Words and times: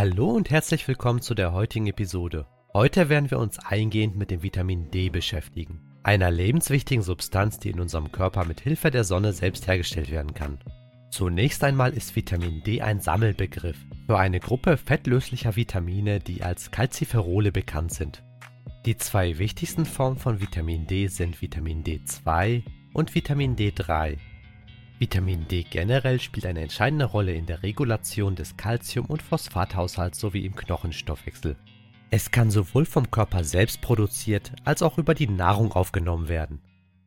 Hallo 0.00 0.30
und 0.30 0.48
herzlich 0.48 0.86
willkommen 0.86 1.20
zu 1.20 1.34
der 1.34 1.52
heutigen 1.52 1.88
Episode. 1.88 2.46
Heute 2.72 3.08
werden 3.08 3.32
wir 3.32 3.40
uns 3.40 3.58
eingehend 3.58 4.14
mit 4.14 4.30
dem 4.30 4.44
Vitamin 4.44 4.92
D 4.92 5.10
beschäftigen, 5.10 5.80
einer 6.04 6.30
lebenswichtigen 6.30 7.02
Substanz, 7.02 7.58
die 7.58 7.70
in 7.70 7.80
unserem 7.80 8.12
Körper 8.12 8.44
mit 8.44 8.60
Hilfe 8.60 8.92
der 8.92 9.02
Sonne 9.02 9.32
selbst 9.32 9.66
hergestellt 9.66 10.12
werden 10.12 10.34
kann. 10.34 10.60
Zunächst 11.10 11.64
einmal 11.64 11.94
ist 11.94 12.14
Vitamin 12.14 12.62
D 12.62 12.80
ein 12.80 13.00
Sammelbegriff 13.00 13.76
für 14.06 14.16
eine 14.16 14.38
Gruppe 14.38 14.76
fettlöslicher 14.76 15.56
Vitamine, 15.56 16.20
die 16.20 16.44
als 16.44 16.70
Calciferole 16.70 17.50
bekannt 17.50 17.92
sind. 17.92 18.22
Die 18.86 18.98
zwei 18.98 19.38
wichtigsten 19.38 19.84
Formen 19.84 20.18
von 20.18 20.40
Vitamin 20.40 20.86
D 20.86 21.08
sind 21.08 21.42
Vitamin 21.42 21.82
D2 21.82 22.62
und 22.94 23.16
Vitamin 23.16 23.56
D3. 23.56 24.16
Vitamin 25.00 25.46
D 25.46 25.62
generell 25.62 26.18
spielt 26.18 26.44
eine 26.44 26.60
entscheidende 26.60 27.04
Rolle 27.04 27.32
in 27.32 27.46
der 27.46 27.62
Regulation 27.62 28.34
des 28.34 28.56
Calcium- 28.56 29.06
und 29.06 29.22
Phosphathaushalts 29.22 30.18
sowie 30.18 30.44
im 30.44 30.56
Knochenstoffwechsel. 30.56 31.54
Es 32.10 32.32
kann 32.32 32.50
sowohl 32.50 32.84
vom 32.84 33.08
Körper 33.08 33.44
selbst 33.44 33.80
produziert 33.80 34.50
als 34.64 34.82
auch 34.82 34.98
über 34.98 35.14
die 35.14 35.28
Nahrung 35.28 35.72
aufgenommen 35.72 36.28
werden. 36.28 36.62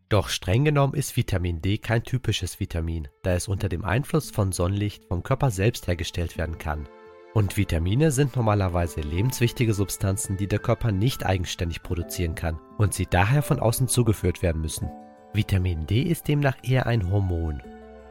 Doch 0.08 0.30
streng 0.30 0.64
genommen 0.64 0.94
ist 0.94 1.18
Vitamin 1.18 1.62
D 1.62 1.80
kein 1.80 2.04
typisches 2.04 2.62
Vitamin, 2.62 3.10
da 3.24 3.34
es 3.34 3.50
unter 3.50 3.68
dem 3.68 3.84
Einfluss 3.84 4.32
von 4.32 4.54
Sonnenlicht 4.54 5.06
vom 5.06 5.22
Körper 5.22 5.52
selbst 5.52 5.88
hergestellt 5.88 6.38
werden 6.38 6.58
kann. 6.58 6.88
Und 7.34 7.58
Vitamine 7.58 8.12
sind 8.12 8.38
normalerweise 8.38 9.02
lebenswichtige 9.02 9.74
Substanzen, 9.74 10.38
die 10.38 10.48
der 10.48 10.60
Körper 10.60 10.94
nicht 10.94 11.26
eigenständig 11.26 11.84
produzieren 11.84 12.36
kann 12.36 12.60
und 12.78 12.94
sie 12.94 13.06
daher 13.06 13.42
von 13.42 13.60
außen 13.60 13.90
zugeführt 13.90 14.42
werden 14.42 14.62
müssen. 14.62 14.90
Vitamin 15.34 15.88
D 15.88 16.04
ist 16.04 16.28
demnach 16.28 16.58
eher 16.64 16.88
ein 16.88 17.10
Hormon 17.10 17.62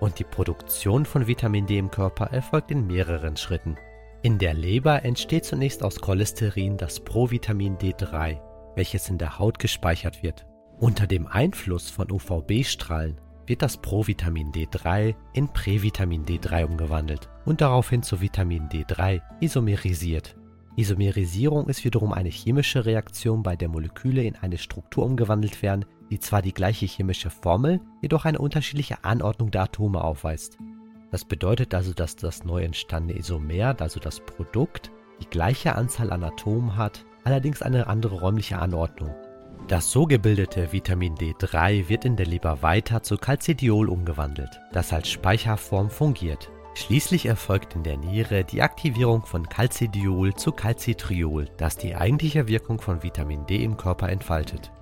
und 0.01 0.19
die 0.19 0.25
Produktion 0.25 1.05
von 1.05 1.27
Vitamin 1.27 1.67
D 1.67 1.79
im 1.79 1.91
Körper 1.91 2.27
erfolgt 2.27 2.71
in 2.71 2.87
mehreren 2.87 3.37
Schritten. 3.37 3.77
In 4.23 4.39
der 4.39 4.55
Leber 4.55 5.05
entsteht 5.05 5.45
zunächst 5.45 5.83
aus 5.83 6.01
Cholesterin 6.01 6.77
das 6.77 7.01
Provitamin 7.01 7.79
D3, 7.79 8.41
welches 8.77 9.09
in 9.09 9.19
der 9.19 9.39
Haut 9.39 9.59
gespeichert 9.59 10.23
wird. 10.23 10.47
Unter 10.79 11.07
dem 11.07 11.27
Einfluss 11.27 11.91
von 11.91 12.11
UVB-Strahlen 12.11 13.21
wird 13.47 13.63
das 13.63 13.77
Provitamin 13.77 14.53
D3 14.53 15.15
in 15.33 15.49
Prävitamin 15.49 16.25
D3 16.25 16.65
umgewandelt 16.65 17.29
und 17.45 17.61
daraufhin 17.61 18.03
zu 18.03 18.21
Vitamin 18.21 18.69
D3 18.69 19.21
isomerisiert. 19.41 20.37
Isomerisierung 20.77 21.69
ist 21.69 21.85
wiederum 21.85 22.13
eine 22.13 22.29
chemische 22.29 22.87
Reaktion, 22.87 23.43
bei 23.43 23.57
der 23.57 23.69
Moleküle 23.69 24.23
in 24.23 24.37
eine 24.37 24.57
Struktur 24.57 25.05
umgewandelt 25.05 25.63
werden, 25.63 25.85
die 26.11 26.21
zwar 26.21 26.43
die 26.43 26.53
gleiche 26.53 26.87
chemische 26.87 27.31
Formel, 27.31 27.81
jedoch 28.03 28.25
eine 28.25 28.39
unterschiedliche 28.39 29.05
Anordnung 29.05 29.51
der 29.51 29.63
Atome 29.63 30.03
aufweist. 30.03 30.59
Das 31.11 31.25
bedeutet 31.25 31.75
also, 31.75 31.93
dass 31.93 32.17
das 32.17 32.45
neu 32.45 32.63
entstandene 32.63 33.19
Isomer, 33.19 33.77
also 33.81 33.99
das 34.01 34.21
Produkt, 34.21 34.91
die 35.21 35.27
gleiche 35.27 35.75
Anzahl 35.75 36.13
an 36.13 36.25
Atomen 36.25 36.77
hat, 36.77 37.05
allerdings 37.25 37.63
eine 37.63 37.87
andere 37.87 38.21
räumliche 38.21 38.59
Anordnung. 38.59 39.15
Das 39.69 39.91
so 39.91 40.07
gebildete 40.07 40.73
Vitamin 40.73 41.15
D3 41.15 41.89
wird 41.89 42.05
in 42.05 42.17
der 42.17 42.27
Leber 42.27 42.63
weiter 42.63 43.03
zu 43.03 43.17
Calcidiol 43.17 43.89
umgewandelt, 43.89 44.61
das 44.73 44.93
als 44.93 45.09
Speicherform 45.09 45.91
fungiert. 45.91 46.51
Schließlich 46.75 47.27
erfolgt 47.27 47.75
in 47.75 47.83
der 47.83 47.97
Niere 47.97 48.45
die 48.45 48.63
Aktivierung 48.63 49.27
von 49.27 49.49
Calcidiol 49.49 50.35
zu 50.35 50.53
Calcitriol, 50.53 51.49
das 51.57 51.77
die 51.77 51.95
eigentliche 51.95 52.49
Wirkung 52.49 52.81
von 52.81 53.03
Vitamin 53.03 53.45
D 53.47 53.63
im 53.63 53.77
Körper 53.77 54.09
entfaltet. 54.09 54.73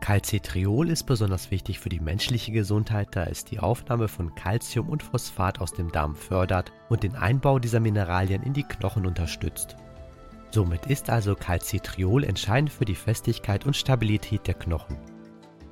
Calcitriol 0.00 0.88
ist 0.88 1.04
besonders 1.04 1.50
wichtig 1.50 1.80
für 1.80 1.88
die 1.88 2.00
menschliche 2.00 2.52
Gesundheit, 2.52 3.08
da 3.12 3.24
es 3.24 3.44
die 3.44 3.58
Aufnahme 3.58 4.08
von 4.08 4.34
Calcium 4.34 4.88
und 4.88 5.02
Phosphat 5.02 5.60
aus 5.60 5.72
dem 5.72 5.92
Darm 5.92 6.14
fördert 6.14 6.72
und 6.88 7.02
den 7.02 7.16
Einbau 7.16 7.58
dieser 7.58 7.80
Mineralien 7.80 8.42
in 8.42 8.52
die 8.52 8.62
Knochen 8.62 9.06
unterstützt. 9.06 9.76
Somit 10.50 10.86
ist 10.86 11.10
also 11.10 11.34
Calcitriol 11.34 12.24
entscheidend 12.24 12.72
für 12.72 12.86
die 12.86 12.94
Festigkeit 12.94 13.66
und 13.66 13.76
Stabilität 13.76 14.46
der 14.46 14.54
Knochen. 14.54 14.96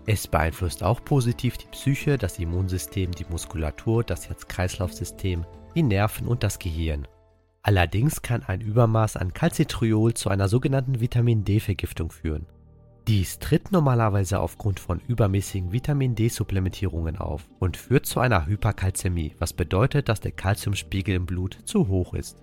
Es 0.05 0.28
beeinflusst 0.28 0.83
auch 0.83 1.03
positiv 1.03 1.56
die 1.56 1.69
Psyche, 1.69 2.19
das 2.19 2.39
Immunsystem, 2.39 3.11
die 3.12 3.25
Muskulatur, 3.28 4.05
das 4.05 4.28
Herz-Kreislauf-System, 4.28 5.45
die 5.75 5.83
Nerven 5.83 6.28
und 6.28 6.43
das 6.43 6.59
Gehirn. 6.59 7.09
Allerdings 7.62 8.22
kann 8.22 8.45
ein 8.45 8.61
Übermaß 8.61 9.17
an 9.17 9.33
Calcitriol 9.33 10.15
zu 10.15 10.28
einer 10.28 10.47
sogenannten 10.47 11.01
Vitamin 11.01 11.45
D-Vergiftung 11.45 12.12
führen. 12.12 12.47
Dies 13.09 13.39
tritt 13.39 13.71
normalerweise 13.71 14.41
aufgrund 14.41 14.81
von 14.81 15.00
übermäßigen 15.06 15.71
Vitamin 15.71 16.17
D-Supplementierungen 16.17 17.17
auf 17.19 17.49
und 17.61 17.77
führt 17.77 18.05
zu 18.05 18.19
einer 18.19 18.47
Hyperkalzämie, 18.47 19.37
was 19.39 19.53
bedeutet, 19.53 20.09
dass 20.09 20.19
der 20.19 20.33
Kalziumspiegel 20.33 21.15
im 21.15 21.25
Blut 21.25 21.56
zu 21.66 21.87
hoch 21.87 22.15
ist. 22.15 22.43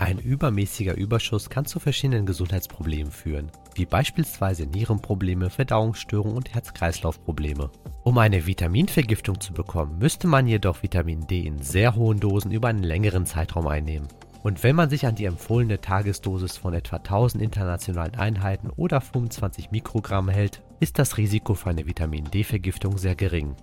Ein 0.00 0.18
übermäßiger 0.18 0.96
Überschuss 0.96 1.48
kann 1.48 1.64
zu 1.64 1.78
verschiedenen 1.78 2.26
Gesundheitsproblemen 2.26 3.12
führen, 3.12 3.52
wie 3.76 3.86
beispielsweise 3.86 4.66
Nierenprobleme, 4.66 5.48
Verdauungsstörungen 5.48 6.36
und 6.36 6.54
Herz-Kreislauf-Probleme. 6.54 7.70
Um 8.02 8.18
eine 8.18 8.46
Vitaminvergiftung 8.46 9.40
zu 9.40 9.52
bekommen, 9.52 9.98
müsste 9.98 10.26
man 10.26 10.48
jedoch 10.48 10.82
Vitamin 10.82 11.26
D 11.28 11.42
in 11.42 11.62
sehr 11.62 11.94
hohen 11.94 12.18
Dosen 12.18 12.50
über 12.50 12.66
einen 12.66 12.82
längeren 12.82 13.26
Zeitraum 13.26 13.68
einnehmen. 13.68 14.08
Und 14.42 14.62
wenn 14.62 14.74
man 14.74 14.88
sich 14.88 15.06
an 15.06 15.14
die 15.14 15.26
empfohlene 15.26 15.80
Tagesdosis 15.80 16.56
von 16.56 16.72
etwa 16.72 16.96
1000 16.96 17.42
internationalen 17.42 18.14
Einheiten 18.14 18.70
oder 18.70 19.00
25 19.00 19.70
Mikrogramm 19.70 20.28
hält, 20.28 20.62
ist 20.80 20.98
das 20.98 21.18
Risiko 21.18 21.54
für 21.54 21.70
eine 21.70 21.86
Vitamin 21.86 22.24
D-Vergiftung 22.24 22.96
sehr 22.96 23.14
gering. 23.14 23.54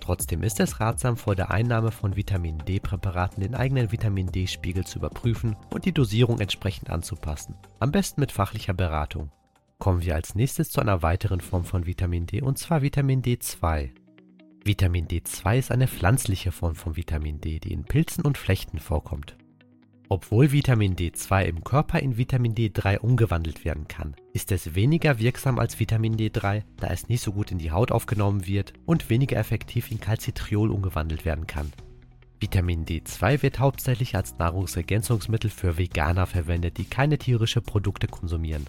Trotzdem 0.00 0.42
ist 0.42 0.58
es 0.58 0.80
ratsam, 0.80 1.16
vor 1.16 1.36
der 1.36 1.50
Einnahme 1.50 1.92
von 1.92 2.16
Vitamin 2.16 2.58
D-Präparaten 2.66 3.42
den 3.42 3.54
eigenen 3.54 3.92
Vitamin 3.92 4.26
D-Spiegel 4.32 4.84
zu 4.84 4.98
überprüfen 4.98 5.54
und 5.70 5.84
die 5.84 5.92
Dosierung 5.92 6.40
entsprechend 6.40 6.90
anzupassen. 6.90 7.54
Am 7.78 7.92
besten 7.92 8.20
mit 8.20 8.32
fachlicher 8.32 8.74
Beratung. 8.74 9.30
Kommen 9.78 10.02
wir 10.02 10.16
als 10.16 10.34
nächstes 10.34 10.70
zu 10.70 10.80
einer 10.80 11.02
weiteren 11.02 11.40
Form 11.40 11.64
von 11.64 11.86
Vitamin 11.86 12.26
D 12.26 12.42
und 12.42 12.58
zwar 12.58 12.82
Vitamin 12.82 13.22
D2. 13.22 13.90
Vitamin 14.64 15.06
D2 15.06 15.58
ist 15.58 15.70
eine 15.70 15.86
pflanzliche 15.86 16.50
Form 16.50 16.74
von 16.74 16.96
Vitamin 16.96 17.40
D, 17.40 17.60
die 17.60 17.72
in 17.72 17.84
Pilzen 17.84 18.24
und 18.24 18.36
Flechten 18.36 18.80
vorkommt. 18.80 19.36
Obwohl 20.10 20.52
Vitamin 20.52 20.96
D2 20.96 21.42
im 21.44 21.62
Körper 21.62 22.00
in 22.00 22.16
Vitamin 22.16 22.54
D3 22.54 22.98
umgewandelt 22.98 23.66
werden 23.66 23.88
kann, 23.88 24.16
ist 24.32 24.50
es 24.52 24.74
weniger 24.74 25.18
wirksam 25.18 25.58
als 25.58 25.78
Vitamin 25.78 26.16
D3, 26.16 26.62
da 26.78 26.86
es 26.86 27.10
nicht 27.10 27.22
so 27.22 27.32
gut 27.32 27.50
in 27.50 27.58
die 27.58 27.72
Haut 27.72 27.92
aufgenommen 27.92 28.46
wird 28.46 28.72
und 28.86 29.10
weniger 29.10 29.36
effektiv 29.36 29.90
in 29.90 30.00
Calcitriol 30.00 30.70
umgewandelt 30.70 31.26
werden 31.26 31.46
kann. 31.46 31.72
Vitamin 32.40 32.86
D2 32.86 33.42
wird 33.42 33.58
hauptsächlich 33.58 34.16
als 34.16 34.38
Nahrungsergänzungsmittel 34.38 35.50
für 35.50 35.76
Veganer 35.76 36.26
verwendet, 36.26 36.78
die 36.78 36.86
keine 36.86 37.18
tierischen 37.18 37.62
Produkte 37.62 38.06
konsumieren. 38.06 38.64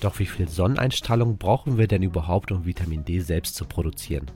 Doch 0.00 0.18
wie 0.18 0.26
viel 0.26 0.48
Sonneneinstrahlung 0.48 1.38
brauchen 1.38 1.78
wir 1.78 1.86
denn 1.86 2.02
überhaupt, 2.02 2.52
um 2.52 2.66
Vitamin 2.66 3.06
D 3.06 3.20
selbst 3.20 3.54
zu 3.54 3.64
produzieren? 3.64 4.30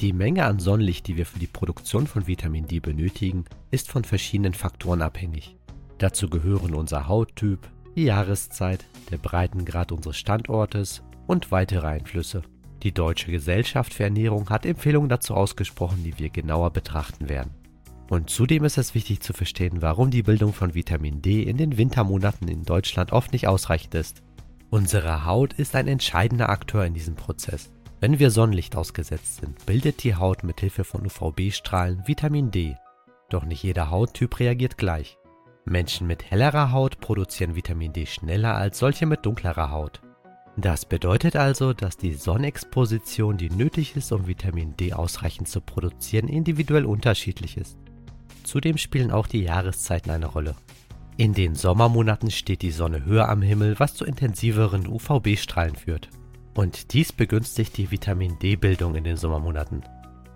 Die 0.00 0.12
Menge 0.12 0.44
an 0.44 0.58
Sonnenlicht, 0.58 1.06
die 1.06 1.16
wir 1.16 1.26
für 1.26 1.38
die 1.38 1.46
Produktion 1.46 2.08
von 2.08 2.26
Vitamin 2.26 2.66
D 2.66 2.80
benötigen, 2.80 3.44
ist 3.70 3.92
von 3.92 4.02
verschiedenen 4.02 4.54
Faktoren 4.54 5.00
abhängig. 5.00 5.56
Dazu 5.98 6.28
gehören 6.28 6.74
unser 6.74 7.08
Hauttyp, 7.08 7.68
die 7.94 8.04
Jahreszeit, 8.04 8.84
der 9.10 9.18
Breitengrad 9.18 9.92
unseres 9.92 10.16
Standortes 10.16 11.02
und 11.26 11.50
weitere 11.50 11.86
Einflüsse. 11.86 12.42
Die 12.82 12.92
Deutsche 12.92 13.30
Gesellschaft 13.30 13.94
für 13.94 14.04
Ernährung 14.04 14.50
hat 14.50 14.66
Empfehlungen 14.66 15.08
dazu 15.08 15.34
ausgesprochen, 15.34 16.02
die 16.04 16.18
wir 16.18 16.30
genauer 16.30 16.70
betrachten 16.70 17.28
werden. 17.28 17.54
Und 18.10 18.28
zudem 18.28 18.64
ist 18.64 18.76
es 18.76 18.94
wichtig 18.94 19.20
zu 19.20 19.32
verstehen, 19.32 19.80
warum 19.80 20.10
die 20.10 20.22
Bildung 20.22 20.52
von 20.52 20.74
Vitamin 20.74 21.22
D 21.22 21.42
in 21.42 21.56
den 21.56 21.78
Wintermonaten 21.78 22.48
in 22.48 22.62
Deutschland 22.62 23.12
oft 23.12 23.32
nicht 23.32 23.48
ausreichend 23.48 23.94
ist. 23.94 24.22
Unsere 24.68 25.24
Haut 25.24 25.54
ist 25.54 25.74
ein 25.74 25.88
entscheidender 25.88 26.50
Akteur 26.50 26.84
in 26.84 26.94
diesem 26.94 27.14
Prozess. 27.14 27.72
Wenn 28.00 28.18
wir 28.18 28.30
Sonnenlicht 28.30 28.76
ausgesetzt 28.76 29.36
sind, 29.36 29.64
bildet 29.64 30.04
die 30.04 30.16
Haut 30.16 30.44
mit 30.44 30.60
Hilfe 30.60 30.84
von 30.84 31.06
UVB-Strahlen 31.06 32.06
Vitamin 32.06 32.50
D. 32.50 32.76
Doch 33.30 33.44
nicht 33.44 33.62
jeder 33.62 33.90
Hauttyp 33.90 34.38
reagiert 34.38 34.76
gleich. 34.76 35.16
Menschen 35.66 36.06
mit 36.06 36.30
hellerer 36.30 36.72
Haut 36.72 37.00
produzieren 37.00 37.56
Vitamin 37.56 37.92
D 37.92 38.06
schneller 38.06 38.54
als 38.54 38.78
solche 38.78 39.06
mit 39.06 39.24
dunklerer 39.24 39.70
Haut. 39.70 40.00
Das 40.56 40.84
bedeutet 40.84 41.36
also, 41.36 41.72
dass 41.72 41.96
die 41.96 42.14
Sonnenexposition, 42.14 43.36
die 43.36 43.50
nötig 43.50 43.96
ist, 43.96 44.12
um 44.12 44.26
Vitamin 44.26 44.76
D 44.76 44.92
ausreichend 44.92 45.48
zu 45.48 45.60
produzieren, 45.60 46.28
individuell 46.28 46.84
unterschiedlich 46.84 47.56
ist. 47.56 47.76
Zudem 48.44 48.76
spielen 48.76 49.10
auch 49.10 49.26
die 49.26 49.42
Jahreszeiten 49.42 50.10
eine 50.10 50.26
Rolle. 50.26 50.54
In 51.16 51.32
den 51.32 51.54
Sommermonaten 51.54 52.30
steht 52.30 52.62
die 52.62 52.70
Sonne 52.70 53.04
höher 53.04 53.28
am 53.28 53.40
Himmel, 53.40 53.78
was 53.78 53.94
zu 53.94 54.04
intensiveren 54.04 54.86
UVB-Strahlen 54.86 55.76
führt. 55.76 56.08
Und 56.54 56.92
dies 56.92 57.12
begünstigt 57.12 57.76
die 57.76 57.90
Vitamin 57.90 58.38
D-Bildung 58.38 58.94
in 58.94 59.04
den 59.04 59.16
Sommermonaten. 59.16 59.82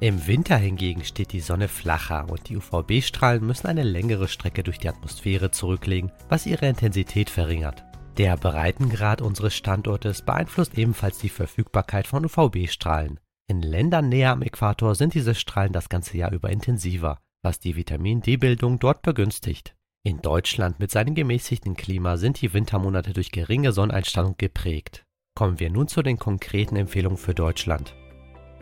Im 0.00 0.28
Winter 0.28 0.56
hingegen 0.56 1.02
steht 1.02 1.32
die 1.32 1.40
Sonne 1.40 1.66
flacher 1.66 2.30
und 2.30 2.48
die 2.48 2.56
UVB-Strahlen 2.56 3.44
müssen 3.44 3.66
eine 3.66 3.82
längere 3.82 4.28
Strecke 4.28 4.62
durch 4.62 4.78
die 4.78 4.88
Atmosphäre 4.88 5.50
zurücklegen, 5.50 6.12
was 6.28 6.46
ihre 6.46 6.68
Intensität 6.68 7.28
verringert. 7.30 7.82
Der 8.16 8.36
Breitengrad 8.36 9.20
unseres 9.20 9.56
Standortes 9.56 10.22
beeinflusst 10.22 10.78
ebenfalls 10.78 11.18
die 11.18 11.28
Verfügbarkeit 11.28 12.06
von 12.06 12.24
UVB-Strahlen. 12.24 13.18
In 13.48 13.60
Ländern 13.60 14.08
näher 14.08 14.30
am 14.30 14.42
Äquator 14.42 14.94
sind 14.94 15.14
diese 15.14 15.34
Strahlen 15.34 15.72
das 15.72 15.88
ganze 15.88 16.16
Jahr 16.16 16.32
über 16.32 16.50
intensiver, 16.50 17.18
was 17.42 17.58
die 17.58 17.74
Vitamin 17.74 18.20
D-Bildung 18.20 18.78
dort 18.78 19.02
begünstigt. 19.02 19.74
In 20.04 20.22
Deutschland 20.22 20.78
mit 20.78 20.92
seinem 20.92 21.16
gemäßigten 21.16 21.74
Klima 21.74 22.18
sind 22.18 22.40
die 22.40 22.54
Wintermonate 22.54 23.14
durch 23.14 23.32
geringe 23.32 23.72
Sonneneinstrahlung 23.72 24.36
geprägt. 24.38 25.04
Kommen 25.34 25.58
wir 25.58 25.70
nun 25.70 25.88
zu 25.88 26.02
den 26.02 26.20
konkreten 26.20 26.76
Empfehlungen 26.76 27.18
für 27.18 27.34
Deutschland. 27.34 27.94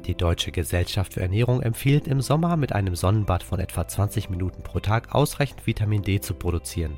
Die 0.05 0.15
Deutsche 0.15 0.53
Gesellschaft 0.53 1.15
für 1.15 1.21
Ernährung 1.21 1.63
empfiehlt 1.63 2.07
im 2.07 2.21
Sommer 2.21 2.57
mit 2.57 2.73
einem 2.73 2.95
Sonnenbad 2.95 3.43
von 3.43 3.59
etwa 3.59 3.89
20 3.89 4.31
Minuten 4.31 4.63
pro 4.63 4.81
Tag 4.81 5.15
ausreichend 5.15 5.67
Vitamin 5.67 6.03
D 6.03 6.21
zu 6.21 6.35
produzieren. 6.35 6.95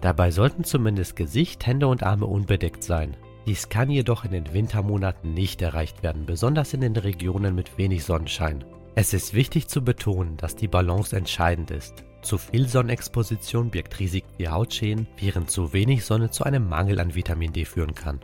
Dabei 0.00 0.30
sollten 0.30 0.64
zumindest 0.64 1.16
Gesicht, 1.16 1.66
Hände 1.66 1.88
und 1.88 2.02
Arme 2.02 2.26
unbedeckt 2.26 2.82
sein. 2.82 3.16
Dies 3.46 3.68
kann 3.68 3.90
jedoch 3.90 4.24
in 4.24 4.32
den 4.32 4.52
Wintermonaten 4.52 5.32
nicht 5.32 5.62
erreicht 5.62 6.02
werden, 6.02 6.26
besonders 6.26 6.74
in 6.74 6.80
den 6.80 6.96
Regionen 6.96 7.54
mit 7.54 7.78
wenig 7.78 8.04
Sonnenschein. 8.04 8.64
Es 8.94 9.12
ist 9.12 9.34
wichtig 9.34 9.68
zu 9.68 9.84
betonen, 9.84 10.36
dass 10.36 10.56
die 10.56 10.68
Balance 10.68 11.14
entscheidend 11.14 11.70
ist. 11.70 12.04
Zu 12.22 12.38
viel 12.38 12.66
Sonnenexposition 12.66 13.70
birgt 13.70 14.00
Risiken 14.00 14.32
wie 14.38 14.48
Hautschäden, 14.48 15.06
während 15.18 15.50
zu 15.50 15.72
wenig 15.72 16.04
Sonne 16.04 16.30
zu 16.30 16.44
einem 16.44 16.68
Mangel 16.68 16.98
an 16.98 17.14
Vitamin 17.14 17.52
D 17.52 17.64
führen 17.64 17.94
kann. 17.94 18.20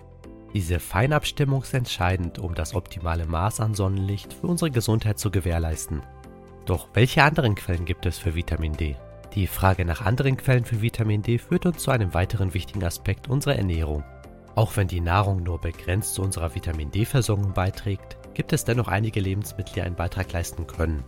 Diese 0.54 0.80
Feinabstimmung 0.80 1.62
ist 1.62 1.72
entscheidend, 1.72 2.38
um 2.38 2.54
das 2.54 2.74
optimale 2.74 3.26
Maß 3.26 3.60
an 3.60 3.74
Sonnenlicht 3.74 4.34
für 4.34 4.48
unsere 4.48 4.70
Gesundheit 4.70 5.18
zu 5.18 5.30
gewährleisten. 5.30 6.02
Doch 6.66 6.88
welche 6.92 7.22
anderen 7.22 7.54
Quellen 7.54 7.86
gibt 7.86 8.04
es 8.04 8.18
für 8.18 8.34
Vitamin 8.34 8.74
D? 8.74 8.96
Die 9.34 9.46
Frage 9.46 9.86
nach 9.86 10.02
anderen 10.02 10.36
Quellen 10.36 10.66
für 10.66 10.82
Vitamin 10.82 11.22
D 11.22 11.38
führt 11.38 11.64
uns 11.64 11.82
zu 11.82 11.90
einem 11.90 12.12
weiteren 12.12 12.52
wichtigen 12.52 12.84
Aspekt 12.84 13.28
unserer 13.28 13.56
Ernährung. 13.56 14.04
Auch 14.54 14.76
wenn 14.76 14.88
die 14.88 15.00
Nahrung 15.00 15.42
nur 15.42 15.58
begrenzt 15.58 16.14
zu 16.14 16.22
unserer 16.22 16.54
Vitamin 16.54 16.90
D-Versorgung 16.90 17.54
beiträgt, 17.54 18.18
gibt 18.34 18.52
es 18.52 18.64
dennoch 18.64 18.88
einige 18.88 19.20
Lebensmittel, 19.20 19.72
die 19.74 19.82
einen 19.82 19.96
Beitrag 19.96 20.30
leisten 20.32 20.66
können. 20.66 21.02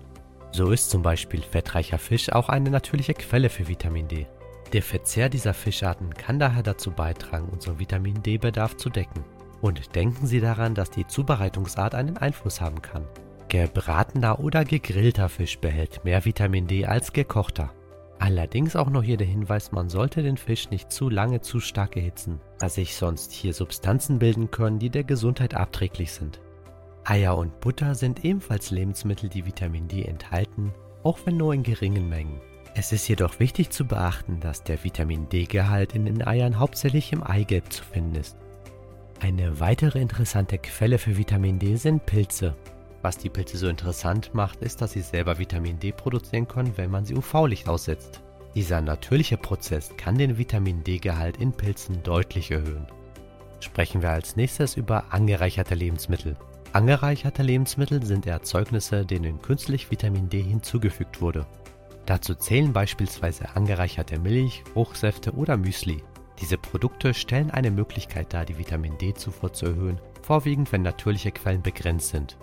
So 0.53 0.71
ist 0.71 0.89
zum 0.89 1.03
Beispiel 1.03 1.43
fettreicher 1.43 1.99
Fisch 1.99 2.33
auch 2.33 2.49
eine 2.49 2.71
natürliche 2.71 3.13
Quelle 3.13 3.51
für 3.51 3.69
Vitamin 3.69 4.09
D. 4.09 4.27
Der 4.75 4.83
Verzehr 4.83 5.29
dieser 5.29 5.55
Fischarten 5.55 6.13
kann 6.15 6.41
daher 6.41 6.65
dazu 6.65 6.91
beitragen, 6.91 7.49
unseren 7.49 7.79
Vitamin 7.79 8.21
D-Bedarf 8.25 8.77
zu 8.77 8.91
decken. 8.91 9.23
Und 9.61 9.95
denken 9.95 10.27
Sie 10.27 10.41
daran, 10.41 10.75
dass 10.75 10.91
die 10.91 11.07
Zubereitungsart 11.07 11.95
einen 11.95 12.17
Einfluss 12.17 12.61
haben 12.61 12.83
kann. 12.83 13.07
Gebratener 13.49 14.41
oder 14.41 14.65
gegrillter 14.65 15.29
Fisch 15.29 15.61
behält 15.61 16.05
mehr 16.05 16.25
Vitamin 16.25 16.67
D 16.67 16.87
als 16.87 17.13
gekochter. 17.13 17.73
Allerdings 18.19 18.75
auch 18.75 18.91
noch 18.91 19.05
hier 19.05 19.17
der 19.17 19.29
Hinweis, 19.29 19.71
man 19.71 19.89
sollte 19.89 20.25
den 20.25 20.37
Fisch 20.37 20.69
nicht 20.71 20.91
zu 20.91 21.09
lange 21.09 21.41
zu 21.41 21.61
stark 21.61 21.97
erhitzen, 21.97 22.41
da 22.59 22.69
sich 22.69 22.97
sonst 22.97 23.31
hier 23.31 23.55
Substanzen 23.55 24.19
bilden 24.19 24.51
können, 24.51 24.81
die 24.81 24.91
der 24.91 25.05
Gesundheit 25.05 25.55
abträglich 25.55 26.11
sind. 26.11 26.41
Eier 27.05 27.39
und 27.39 27.61
Butter 27.61 27.95
sind 27.95 28.25
ebenfalls 28.25 28.73
Lebensmittel, 28.73 29.29
die 29.29 29.47
Vitamin 29.47 29.87
D 29.87 30.03
enthalten, 30.03 30.75
auch 31.05 31.19
wenn 31.27 31.37
nur 31.37 31.55
in 31.55 31.63
geringen 31.63 32.09
Mengen. 32.09 32.41
Es 32.77 32.91
ist 32.91 33.07
jedoch 33.07 33.39
wichtig 33.39 33.71
zu 33.71 33.87
beachten, 33.87 34.41
dass 34.41 34.65
der 34.65 34.83
Vitamin 34.83 35.29
D-Gehalt 35.29 35.95
in 35.95 36.07
den 36.07 36.27
Eiern 36.27 36.59
hauptsächlich 36.59 37.13
im 37.13 37.23
Eigelb 37.23 37.73
zu 37.73 37.85
finden 37.85 38.17
ist. 38.17 38.37
Eine 39.21 39.61
weitere 39.61 40.01
interessante 40.01 40.59
Quelle 40.59 40.99
für 40.99 41.17
Vitamin 41.17 41.61
D 41.61 41.77
sind 41.77 42.05
Pilze. 42.05 42.57
Was 43.01 43.17
die 43.17 43.31
Pilze 43.31 43.59
so 43.59 43.69
interessant 43.69 44.35
macht, 44.35 44.61
ist, 44.61 44.83
dass 44.83 44.93
sie 44.93 45.03
selber 45.03 45.39
Vitamin 45.39 45.79
D 45.79 45.93
produzieren 45.93 46.49
können, 46.49 46.77
wenn 46.77 46.91
man 46.91 47.05
sie 47.05 47.15
UV-Licht 47.15 47.69
aussetzt. 47.69 48.21
Dieser 48.57 48.81
natürliche 48.81 49.37
Prozess 49.37 49.93
kann 49.97 50.19
den 50.19 50.37
Vitamin 50.37 50.83
D-Gehalt 50.83 51.37
in 51.37 51.53
Pilzen 51.53 52.03
deutlich 52.03 52.51
erhöhen. 52.51 52.89
Sprechen 53.61 54.03
wir 54.03 54.11
als 54.11 54.35
nächstes 54.35 54.77
über 54.77 55.13
angereicherte 55.13 55.77
Lebensmittel. 55.77 56.37
Angereicherte 56.73 57.45
Lebensmittel 57.45 58.05
sind 58.05 58.27
Erzeugnisse, 58.27 59.07
denen 59.07 59.41
künstlich 59.41 59.93
Vitamin 59.93 60.29
D 60.29 60.43
hinzugefügt 60.43 61.21
wurde. 61.21 61.47
Dazu 62.07 62.35
zählen 62.35 62.73
beispielsweise 62.73 63.57
angereicherte 63.57 64.19
Milch, 64.19 64.63
Fruchtsäfte 64.73 65.33
oder 65.33 65.57
Müsli. 65.57 66.03
Diese 66.41 66.59
Produkte 66.59 67.15
stellen 67.15 67.51
eine 67.51 67.71
Möglichkeit 67.71 68.35
dar, 68.35 68.45
die 68.45 68.59
Vitamin 68.59 68.99
D-Zufuhr 68.99 69.53
zu 69.53 69.67
erhöhen, 69.67 70.01
vorwiegend 70.23 70.73
wenn 70.73 70.83
natürliche 70.83 71.31
Quellen 71.31 71.63
begrenzt 71.63 72.09
sind. 72.11 72.37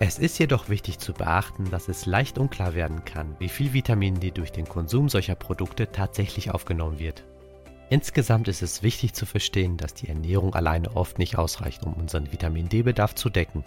Es 0.00 0.18
ist 0.18 0.38
jedoch 0.38 0.68
wichtig 0.68 0.98
zu 0.98 1.12
beachten, 1.12 1.70
dass 1.70 1.88
es 1.88 2.06
leicht 2.06 2.38
unklar 2.38 2.74
werden 2.74 3.04
kann, 3.04 3.36
wie 3.38 3.48
viel 3.48 3.72
Vitamin 3.72 4.18
D 4.18 4.30
durch 4.30 4.50
den 4.50 4.68
Konsum 4.68 5.08
solcher 5.08 5.36
Produkte 5.36 5.92
tatsächlich 5.92 6.50
aufgenommen 6.50 6.98
wird. 6.98 7.24
Insgesamt 7.90 8.48
ist 8.48 8.62
es 8.62 8.82
wichtig 8.82 9.12
zu 9.12 9.26
verstehen, 9.26 9.76
dass 9.76 9.94
die 9.94 10.08
Ernährung 10.08 10.54
alleine 10.54 10.96
oft 10.96 11.18
nicht 11.18 11.38
ausreicht, 11.38 11.84
um 11.84 11.94
unseren 11.94 12.32
Vitamin 12.32 12.68
D-Bedarf 12.68 13.14
zu 13.14 13.30
decken. 13.30 13.62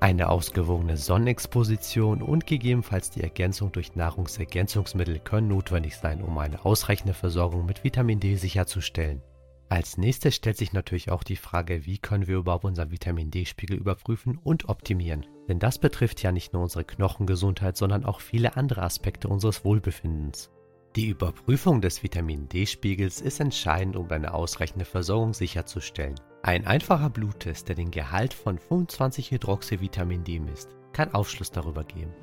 Eine 0.00 0.30
ausgewogene 0.30 0.96
Sonnenexposition 0.96 2.22
und 2.22 2.46
gegebenenfalls 2.46 3.10
die 3.10 3.22
Ergänzung 3.22 3.70
durch 3.70 3.96
Nahrungsergänzungsmittel 3.96 5.18
können 5.18 5.48
notwendig 5.48 5.98
sein, 5.98 6.22
um 6.22 6.38
eine 6.38 6.64
ausreichende 6.64 7.12
Versorgung 7.12 7.66
mit 7.66 7.84
Vitamin 7.84 8.18
D 8.18 8.36
sicherzustellen. 8.36 9.20
Als 9.68 9.98
nächstes 9.98 10.34
stellt 10.34 10.56
sich 10.56 10.72
natürlich 10.72 11.10
auch 11.10 11.22
die 11.22 11.36
Frage, 11.36 11.84
wie 11.84 11.98
können 11.98 12.26
wir 12.26 12.38
überhaupt 12.38 12.64
unseren 12.64 12.90
Vitamin 12.90 13.30
D-Spiegel 13.30 13.76
überprüfen 13.76 14.38
und 14.38 14.70
optimieren. 14.70 15.26
Denn 15.48 15.58
das 15.58 15.78
betrifft 15.78 16.22
ja 16.22 16.32
nicht 16.32 16.54
nur 16.54 16.62
unsere 16.62 16.84
Knochengesundheit, 16.84 17.76
sondern 17.76 18.06
auch 18.06 18.20
viele 18.20 18.56
andere 18.56 18.82
Aspekte 18.82 19.28
unseres 19.28 19.66
Wohlbefindens. 19.66 20.50
Die 20.96 21.08
Überprüfung 21.08 21.82
des 21.82 22.02
Vitamin 22.02 22.48
D-Spiegels 22.48 23.20
ist 23.20 23.38
entscheidend, 23.38 23.96
um 23.96 24.10
eine 24.10 24.32
ausreichende 24.32 24.86
Versorgung 24.86 25.34
sicherzustellen. 25.34 26.18
Ein 26.42 26.66
einfacher 26.66 27.10
Bluttest, 27.10 27.68
der 27.68 27.76
den 27.76 27.90
Gehalt 27.90 28.32
von 28.32 28.58
25-Hydroxyvitamin 28.58 30.24
D 30.24 30.40
misst, 30.40 30.70
kann 30.94 31.12
Aufschluss 31.12 31.50
darüber 31.50 31.84
geben. 31.84 32.14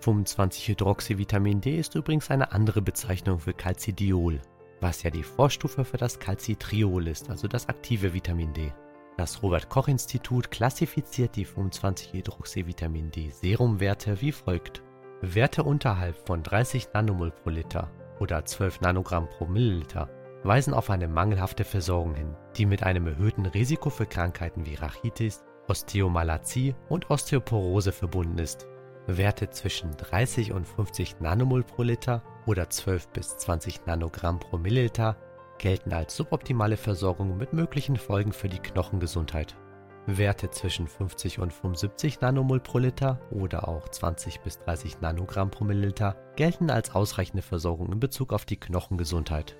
25-Hydroxyvitamin 0.00 1.60
D 1.60 1.80
ist 1.80 1.96
übrigens 1.96 2.30
eine 2.30 2.52
andere 2.52 2.80
Bezeichnung 2.80 3.40
für 3.40 3.52
Calcidiol, 3.52 4.40
was 4.80 5.02
ja 5.02 5.10
die 5.10 5.24
Vorstufe 5.24 5.84
für 5.84 5.96
das 5.96 6.20
Calcitriol 6.20 7.08
ist, 7.08 7.30
also 7.30 7.48
das 7.48 7.68
aktive 7.68 8.14
Vitamin 8.14 8.52
D. 8.52 8.72
Das 9.16 9.42
Robert 9.42 9.68
Koch 9.68 9.88
Institut 9.88 10.52
klassifiziert 10.52 11.34
die 11.34 11.46
25-Hydroxyvitamin 11.46 13.10
D 13.10 13.30
Serumwerte 13.30 14.20
wie 14.20 14.32
folgt. 14.32 14.82
Werte 15.20 15.64
unterhalb 15.64 16.16
von 16.28 16.44
30 16.44 16.92
Nanomol 16.94 17.32
pro 17.32 17.50
Liter 17.50 17.90
oder 18.20 18.44
12 18.44 18.82
Nanogramm 18.82 19.28
pro 19.28 19.46
Milliliter 19.46 20.08
weisen 20.44 20.74
auf 20.74 20.90
eine 20.90 21.08
mangelhafte 21.08 21.64
Versorgung 21.64 22.14
hin, 22.14 22.36
die 22.56 22.66
mit 22.66 22.82
einem 22.82 23.06
erhöhten 23.06 23.46
Risiko 23.46 23.90
für 23.90 24.06
Krankheiten 24.06 24.66
wie 24.66 24.74
Rachitis, 24.74 25.42
Osteomalazie 25.68 26.74
und 26.88 27.10
Osteoporose 27.10 27.92
verbunden 27.92 28.38
ist. 28.38 28.66
Werte 29.06 29.50
zwischen 29.50 29.90
30 29.96 30.52
und 30.52 30.66
50 30.66 31.20
Nanomol 31.20 31.62
pro 31.62 31.82
Liter 31.82 32.22
oder 32.46 32.70
12 32.70 33.08
bis 33.08 33.36
20 33.38 33.86
Nanogramm 33.86 34.38
pro 34.38 34.58
Milliliter 34.58 35.16
gelten 35.58 35.92
als 35.92 36.16
suboptimale 36.16 36.76
Versorgung 36.76 37.36
mit 37.36 37.52
möglichen 37.52 37.96
Folgen 37.96 38.32
für 38.32 38.48
die 38.48 38.58
Knochengesundheit. 38.58 39.56
Werte 40.06 40.50
zwischen 40.50 40.86
50 40.86 41.38
und 41.38 41.52
75 41.52 42.20
Nanomol 42.20 42.60
pro 42.60 42.78
Liter 42.78 43.20
oder 43.30 43.68
auch 43.68 43.88
20 43.88 44.40
bis 44.40 44.58
30 44.58 45.00
Nanogramm 45.00 45.50
pro 45.50 45.64
Milliliter 45.64 46.16
gelten 46.36 46.70
als 46.70 46.94
ausreichende 46.94 47.42
Versorgung 47.42 47.90
in 47.92 48.00
Bezug 48.00 48.32
auf 48.32 48.44
die 48.44 48.60
Knochengesundheit. 48.60 49.56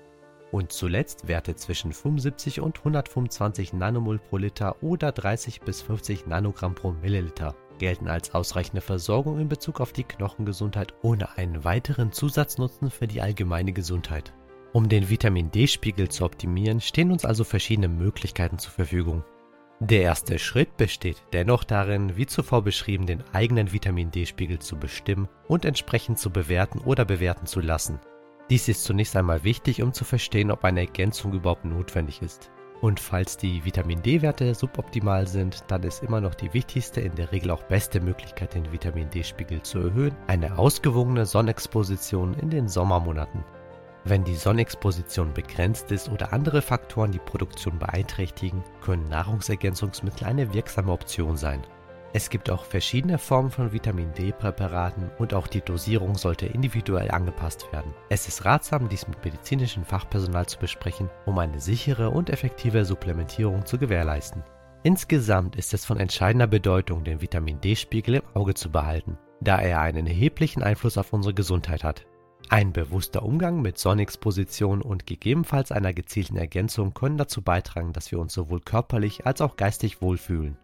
Und 0.51 0.71
zuletzt 0.71 1.27
Werte 1.27 1.55
zwischen 1.55 1.91
75 1.91 2.61
und 2.61 2.77
125 2.79 3.73
Nanomol 3.73 4.19
pro 4.19 4.37
Liter 4.37 4.81
oder 4.81 5.11
30 5.11 5.61
bis 5.61 5.81
50 5.81 6.27
Nanogramm 6.27 6.75
pro 6.75 6.91
Milliliter 6.91 7.55
gelten 7.77 8.07
als 8.07 8.33
ausreichende 8.33 8.81
Versorgung 8.81 9.39
in 9.39 9.49
Bezug 9.49 9.81
auf 9.81 9.93
die 9.93 10.03
Knochengesundheit 10.03 10.93
ohne 11.01 11.37
einen 11.37 11.63
weiteren 11.63 12.11
Zusatznutzen 12.11 12.89
für 12.89 13.07
die 13.07 13.21
allgemeine 13.21 13.73
Gesundheit. 13.73 14.33
Um 14.73 14.89
den 14.89 15.09
Vitamin 15.09 15.51
D-Spiegel 15.51 16.09
zu 16.09 16.25
optimieren, 16.25 16.81
stehen 16.81 17.11
uns 17.11 17.25
also 17.25 17.43
verschiedene 17.43 17.87
Möglichkeiten 17.87 18.59
zur 18.59 18.71
Verfügung. 18.71 19.23
Der 19.79 20.01
erste 20.01 20.39
Schritt 20.39 20.77
besteht 20.77 21.21
dennoch 21.33 21.63
darin, 21.63 22.15
wie 22.17 22.25
zuvor 22.25 22.63
beschrieben, 22.63 23.05
den 23.05 23.23
eigenen 23.33 23.73
Vitamin 23.73 24.11
D-Spiegel 24.11 24.59
zu 24.59 24.77
bestimmen 24.77 25.27
und 25.47 25.65
entsprechend 25.65 26.17
zu 26.17 26.29
bewerten 26.29 26.79
oder 26.79 27.05
bewerten 27.05 27.45
zu 27.45 27.59
lassen. 27.59 27.99
Dies 28.49 28.67
ist 28.67 28.83
zunächst 28.83 29.15
einmal 29.15 29.43
wichtig, 29.43 29.81
um 29.81 29.91
zu 29.91 30.03
verstehen, 30.03 30.51
ob 30.51 30.63
eine 30.63 30.81
Ergänzung 30.81 31.33
überhaupt 31.33 31.65
notwendig 31.65 32.21
ist. 32.21 32.51
Und 32.79 32.99
falls 32.99 33.37
die 33.37 33.65
Vitamin 33.65 34.03
D-Werte 34.03 34.53
suboptimal 34.53 35.25
sind, 35.27 35.63
dann 35.69 35.81
ist 35.81 36.03
immer 36.03 36.21
noch 36.21 36.35
die 36.35 36.53
wichtigste, 36.53 37.01
in 37.01 37.15
der 37.15 37.31
Regel 37.31 37.49
auch 37.49 37.63
beste 37.63 37.99
Möglichkeit, 37.99 38.53
den 38.53 38.71
Vitamin 38.71 39.09
D-Spiegel 39.09 39.63
zu 39.63 39.79
erhöhen, 39.79 40.15
eine 40.27 40.59
ausgewogene 40.59 41.25
Sonnexposition 41.25 42.35
in 42.35 42.51
den 42.51 42.67
Sommermonaten. 42.67 43.43
Wenn 44.03 44.23
die 44.23 44.35
Sonnexposition 44.35 45.33
begrenzt 45.33 45.91
ist 45.91 46.09
oder 46.09 46.31
andere 46.31 46.61
Faktoren 46.61 47.11
die 47.11 47.17
Produktion 47.17 47.79
beeinträchtigen, 47.79 48.63
können 48.81 49.09
Nahrungsergänzungsmittel 49.09 50.27
eine 50.27 50.53
wirksame 50.53 50.91
Option 50.91 51.37
sein. 51.37 51.65
Es 52.15 52.29
gibt 52.29 52.49
auch 52.49 52.63
verschiedene 52.63 53.17
Formen 53.17 53.51
von 53.51 53.73
Vitamin 53.73 54.13
D-Präparaten 54.13 55.11
und 55.17 55.33
auch 55.33 55.47
die 55.47 55.59
Dosierung 55.59 56.15
sollte 56.15 56.45
individuell 56.45 57.11
angepasst 57.11 57.69
werden. 57.73 57.93
Es 58.07 58.29
ist 58.29 58.45
ratsam, 58.45 58.87
dies 58.87 59.05
mit 59.09 59.21
medizinischem 59.25 59.83
Fachpersonal 59.83 60.45
zu 60.45 60.57
besprechen, 60.57 61.09
um 61.25 61.37
eine 61.39 61.59
sichere 61.59 62.09
und 62.11 62.29
effektive 62.29 62.85
Supplementierung 62.85 63.65
zu 63.65 63.77
gewährleisten. 63.77 64.43
Insgesamt 64.83 65.57
ist 65.57 65.73
es 65.73 65.83
von 65.83 65.97
entscheidender 65.97 66.47
Bedeutung, 66.47 67.03
den 67.03 67.19
Vitamin 67.19 67.59
D-Spiegel 67.59 68.15
im 68.15 68.23
Auge 68.33 68.53
zu 68.53 68.71
behalten, 68.71 69.17
da 69.41 69.59
er 69.59 69.81
einen 69.81 70.07
erheblichen 70.07 70.63
Einfluss 70.63 70.97
auf 70.97 71.11
unsere 71.11 71.33
Gesundheit 71.33 71.83
hat. 71.83 72.05
Ein 72.47 72.71
bewusster 72.71 73.23
Umgang 73.23 73.61
mit 73.61 73.77
Sonnexposition 73.77 74.81
und 74.81 75.05
gegebenenfalls 75.05 75.73
einer 75.73 75.91
gezielten 75.91 76.37
Ergänzung 76.37 76.93
können 76.93 77.17
dazu 77.17 77.41
beitragen, 77.41 77.91
dass 77.91 78.09
wir 78.13 78.19
uns 78.19 78.31
sowohl 78.31 78.61
körperlich 78.61 79.25
als 79.25 79.41
auch 79.41 79.57
geistig 79.57 80.01
wohlfühlen. 80.01 80.57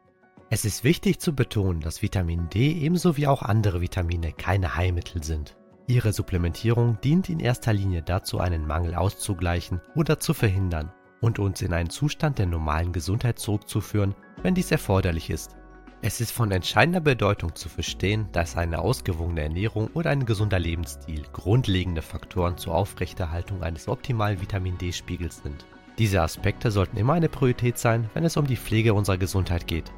Es 0.53 0.65
ist 0.65 0.83
wichtig 0.83 1.21
zu 1.21 1.33
betonen, 1.33 1.79
dass 1.79 2.01
Vitamin 2.01 2.49
D 2.49 2.73
ebenso 2.73 3.15
wie 3.15 3.25
auch 3.25 3.41
andere 3.41 3.79
Vitamine 3.79 4.33
keine 4.33 4.75
Heilmittel 4.75 5.23
sind. 5.23 5.55
Ihre 5.87 6.11
Supplementierung 6.11 6.99
dient 6.99 7.29
in 7.29 7.39
erster 7.39 7.71
Linie 7.71 8.01
dazu, 8.01 8.37
einen 8.37 8.67
Mangel 8.67 8.95
auszugleichen 8.95 9.79
oder 9.95 10.19
zu 10.19 10.33
verhindern 10.33 10.91
und 11.21 11.39
uns 11.39 11.61
in 11.61 11.71
einen 11.71 11.89
Zustand 11.89 12.37
der 12.37 12.47
normalen 12.47 12.91
Gesundheit 12.91 13.39
zurückzuführen, 13.39 14.13
wenn 14.43 14.53
dies 14.53 14.71
erforderlich 14.71 15.29
ist. 15.29 15.55
Es 16.01 16.19
ist 16.19 16.31
von 16.31 16.51
entscheidender 16.51 16.99
Bedeutung 16.99 17.55
zu 17.55 17.69
verstehen, 17.69 18.27
dass 18.33 18.57
eine 18.57 18.79
ausgewogene 18.79 19.43
Ernährung 19.43 19.87
oder 19.93 20.09
ein 20.09 20.25
gesunder 20.25 20.59
Lebensstil 20.59 21.23
grundlegende 21.31 22.01
Faktoren 22.01 22.57
zur 22.57 22.75
Aufrechterhaltung 22.75 23.63
eines 23.63 23.87
optimalen 23.87 24.41
Vitamin 24.41 24.77
D-Spiegels 24.77 25.43
sind. 25.43 25.65
Diese 25.97 26.21
Aspekte 26.21 26.71
sollten 26.71 26.97
immer 26.97 27.13
eine 27.13 27.29
Priorität 27.29 27.77
sein, 27.77 28.09
wenn 28.13 28.25
es 28.25 28.35
um 28.35 28.47
die 28.47 28.57
Pflege 28.57 28.93
unserer 28.93 29.17
Gesundheit 29.17 29.65
geht. 29.65 29.93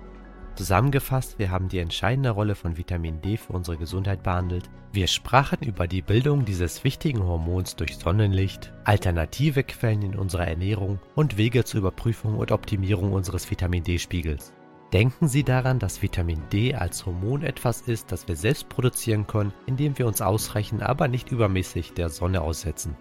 Zusammengefasst, 0.56 1.40
wir 1.40 1.50
haben 1.50 1.68
die 1.68 1.80
entscheidende 1.80 2.30
Rolle 2.30 2.54
von 2.54 2.78
Vitamin 2.78 3.22
D 3.22 3.38
für 3.38 3.54
unsere 3.54 3.78
Gesundheit 3.78 4.22
behandelt. 4.22 4.70
Wir 4.92 5.08
sprachen 5.08 5.60
über 5.64 5.88
die 5.88 6.04
Bildung 6.04 6.46
dieses 6.46 6.84
wichtigen 6.84 7.24
Hormons 7.24 7.76
durch 7.76 7.98
Sonnenlicht, 7.98 8.72
alternative 8.84 9.64
Quellen 9.64 10.04
in 10.04 10.16
unserer 10.16 10.48
Ernährung 10.48 11.00
und 11.16 11.38
Wege 11.38 11.64
zur 11.64 11.80
Überprüfung 11.80 12.38
und 12.38 12.52
Optimierung 12.52 13.14
unseres 13.14 13.50
Vitamin 13.50 13.84
D-Spiegels. 13.84 14.54
Denken 14.94 15.28
Sie 15.28 15.44
daran, 15.44 15.80
dass 15.80 16.04
Vitamin 16.04 16.44
D 16.52 16.76
als 16.76 17.08
Hormon 17.08 17.42
etwas 17.42 17.82
ist, 17.82 18.12
das 18.12 18.28
wir 18.28 18.36
selbst 18.36 18.70
produzieren 18.70 19.26
können, 19.26 19.54
indem 19.66 19.98
wir 19.98 20.06
uns 20.06 20.22
ausreichend, 20.22 20.84
aber 20.84 21.08
nicht 21.08 21.32
übermäßig 21.32 21.94
der 21.94 22.10
Sonne 22.10 22.42
aussetzen. 22.42 22.96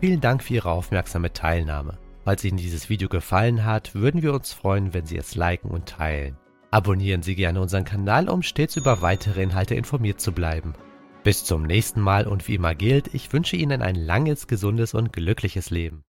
Vielen 0.00 0.20
Dank 0.20 0.42
für 0.42 0.54
Ihre 0.54 0.70
aufmerksame 0.70 1.32
Teilnahme. 1.32 1.96
Falls 2.24 2.44
Ihnen 2.44 2.58
dieses 2.58 2.90
Video 2.90 3.08
gefallen 3.08 3.64
hat, 3.64 3.94
würden 3.94 4.20
wir 4.20 4.34
uns 4.34 4.52
freuen, 4.52 4.92
wenn 4.92 5.06
Sie 5.06 5.16
es 5.16 5.34
liken 5.34 5.70
und 5.70 5.88
teilen. 5.88 6.36
Abonnieren 6.72 7.22
Sie 7.22 7.34
gerne 7.34 7.60
unseren 7.60 7.84
Kanal, 7.84 8.30
um 8.30 8.42
stets 8.42 8.76
über 8.76 9.02
weitere 9.02 9.42
Inhalte 9.42 9.74
informiert 9.74 10.22
zu 10.22 10.32
bleiben. 10.32 10.72
Bis 11.22 11.44
zum 11.44 11.64
nächsten 11.64 12.00
Mal 12.00 12.26
und 12.26 12.48
wie 12.48 12.54
immer 12.54 12.74
gilt, 12.74 13.12
ich 13.12 13.30
wünsche 13.34 13.56
Ihnen 13.56 13.82
ein 13.82 13.94
langes, 13.94 14.46
gesundes 14.46 14.94
und 14.94 15.12
glückliches 15.12 15.68
Leben. 15.68 16.00